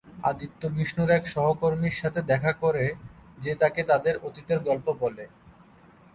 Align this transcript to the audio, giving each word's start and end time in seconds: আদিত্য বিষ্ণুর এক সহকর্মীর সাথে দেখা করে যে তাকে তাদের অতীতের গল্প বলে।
আদিত্য 0.23 0.61
বিষ্ণুর 0.67 1.09
এক 1.09 1.23
সহকর্মীর 1.27 1.95
সাথে 2.01 2.21
দেখা 2.23 2.51
করে 2.53 2.85
যে 3.37 3.51
তাকে 3.55 3.81
তাদের 3.83 4.15
অতীতের 4.27 4.59
গল্প 4.59 4.87
বলে। 5.01 5.25